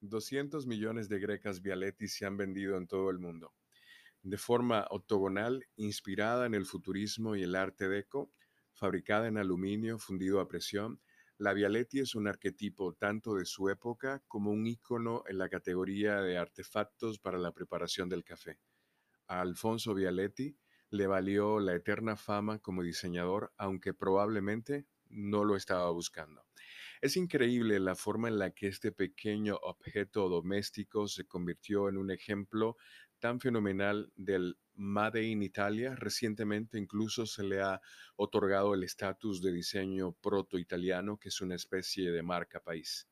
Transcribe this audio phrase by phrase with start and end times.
[0.00, 3.54] 200 millones de grecas Vialetti se han vendido en todo el mundo.
[4.22, 8.32] De forma octogonal, inspirada en el futurismo y el arte deco,
[8.72, 11.00] fabricada en aluminio fundido a presión,
[11.36, 16.20] la Vialetti es un arquetipo tanto de su época como un ícono en la categoría
[16.20, 18.58] de artefactos para la preparación del café.
[19.28, 20.56] A Alfonso Vialetti
[20.90, 26.47] le valió la eterna fama como diseñador, aunque probablemente no lo estaba buscando.
[27.00, 32.10] Es increíble la forma en la que este pequeño objeto doméstico se convirtió en un
[32.10, 32.76] ejemplo
[33.20, 35.94] tan fenomenal del Made in Italia.
[35.94, 37.80] Recientemente incluso se le ha
[38.16, 43.08] otorgado el estatus de diseño proto-italiano, que es una especie de marca país.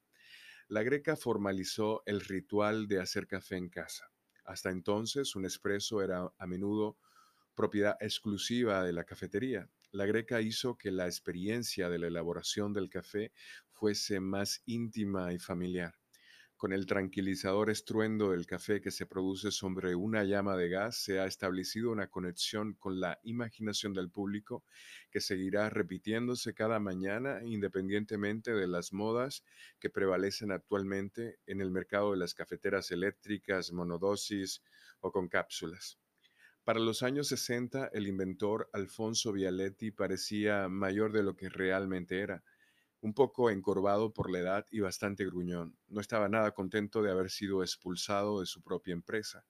[0.69, 4.11] La greca formalizó el ritual de hacer café en casa.
[4.45, 6.99] Hasta entonces, un espresso era a menudo
[7.55, 9.71] propiedad exclusiva de la cafetería.
[9.97, 13.33] La greca hizo que la experiencia de la elaboración del café
[13.71, 15.95] fuese más íntima y familiar.
[16.55, 21.19] Con el tranquilizador estruendo del café que se produce sobre una llama de gas, se
[21.19, 24.65] ha establecido una conexión con la imaginación del público
[25.11, 29.45] que seguirá repitiéndose cada mañana independientemente de las modas
[29.79, 34.63] que prevalecen actualmente en el mercado de las cafeteras eléctricas, monodosis
[35.01, 35.99] o con cápsulas.
[36.67, 42.43] Para los años 60, el inventor Alfonso Vialetti parecía mayor de lo que realmente era,
[43.01, 45.79] un poco encorvado por la edad y bastante gruñón.
[45.87, 49.45] No estaba nada contento de haber sido expulsado de su propia empresa.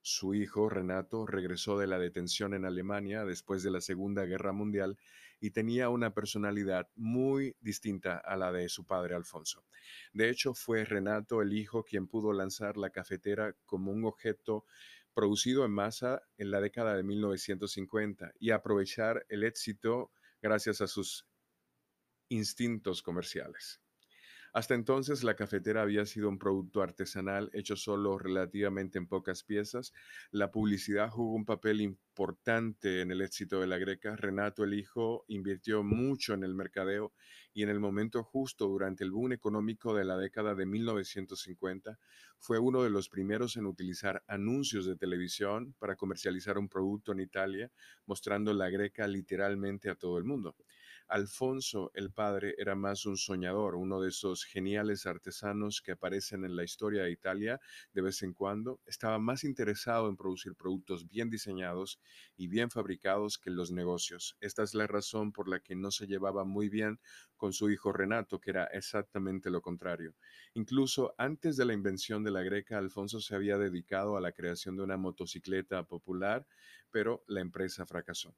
[0.00, 4.96] Su hijo, Renato, regresó de la detención en Alemania después de la Segunda Guerra Mundial
[5.40, 9.66] y tenía una personalidad muy distinta a la de su padre Alfonso.
[10.14, 14.64] De hecho, fue Renato el hijo quien pudo lanzar la cafetera como un objeto
[15.14, 20.10] producido en masa en la década de 1950 y aprovechar el éxito
[20.42, 21.26] gracias a sus
[22.28, 23.83] instintos comerciales.
[24.54, 29.92] Hasta entonces la cafetera había sido un producto artesanal hecho solo relativamente en pocas piezas.
[30.30, 34.14] La publicidad jugó un papel importante en el éxito de la greca.
[34.14, 37.12] Renato el hijo invirtió mucho en el mercadeo
[37.52, 41.98] y en el momento justo durante el boom económico de la década de 1950
[42.38, 47.18] fue uno de los primeros en utilizar anuncios de televisión para comercializar un producto en
[47.18, 47.72] Italia,
[48.06, 50.54] mostrando la greca literalmente a todo el mundo.
[51.08, 56.56] Alfonso el padre era más un soñador, uno de esos geniales artesanos que aparecen en
[56.56, 57.60] la historia de Italia
[57.92, 58.80] de vez en cuando.
[58.86, 62.00] Estaba más interesado en producir productos bien diseñados
[62.36, 64.36] y bien fabricados que los negocios.
[64.40, 66.98] Esta es la razón por la que no se llevaba muy bien
[67.36, 70.14] con su hijo Renato, que era exactamente lo contrario.
[70.54, 74.76] Incluso antes de la invención de la greca, Alfonso se había dedicado a la creación
[74.76, 76.46] de una motocicleta popular,
[76.90, 78.34] pero la empresa fracasó.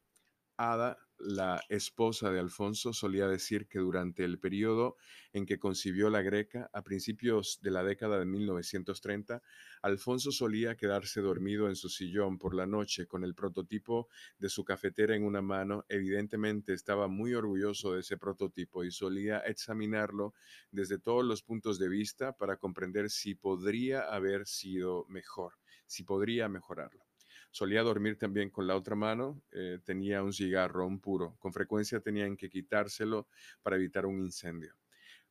[0.58, 4.96] Ada, la esposa de Alfonso, solía decir que durante el periodo
[5.32, 9.42] en que concibió la greca, a principios de la década de 1930,
[9.82, 14.08] Alfonso solía quedarse dormido en su sillón por la noche con el prototipo
[14.38, 15.84] de su cafetera en una mano.
[15.88, 20.34] Evidentemente estaba muy orgulloso de ese prototipo y solía examinarlo
[20.70, 25.54] desde todos los puntos de vista para comprender si podría haber sido mejor,
[25.86, 27.15] si podría mejorarlo.
[27.50, 31.36] Solía dormir también con la otra mano, eh, tenía un cigarro, un puro.
[31.38, 33.28] Con frecuencia tenían que quitárselo
[33.62, 34.74] para evitar un incendio.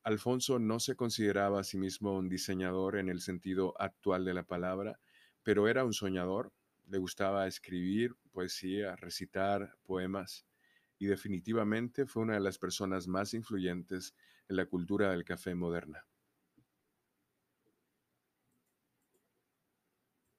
[0.03, 4.43] Alfonso no se consideraba a sí mismo un diseñador en el sentido actual de la
[4.43, 4.99] palabra,
[5.41, 6.53] pero era un soñador.
[6.87, 10.45] Le gustaba escribir poesía, recitar poemas
[10.99, 14.15] y definitivamente fue una de las personas más influyentes
[14.47, 16.05] en la cultura del café moderna.